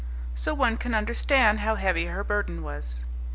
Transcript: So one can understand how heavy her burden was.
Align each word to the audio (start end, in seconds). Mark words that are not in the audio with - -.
So 0.33 0.55
one 0.55 0.77
can 0.77 0.95
understand 0.95 1.59
how 1.59 1.75
heavy 1.75 2.05
her 2.07 2.23
burden 2.23 2.63
was. 2.63 3.05